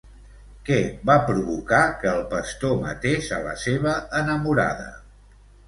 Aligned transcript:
Què 0.69 0.77
va 1.09 1.17
provocar 1.27 1.83
que 1.99 2.09
el 2.13 2.25
pastor 2.33 2.75
matés 2.87 3.31
a 3.39 3.41
la 3.47 3.55
seva 3.67 3.97
enamorada? 4.25 4.93